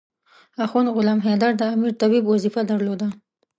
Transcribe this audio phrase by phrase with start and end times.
[0.65, 3.07] اخند غلام حیدر د امیر طبيب وظیفه درلوده.